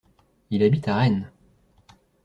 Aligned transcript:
Il 0.49 0.63
habite 0.63 0.87
à 0.87 0.95
Rennes. 0.95 1.29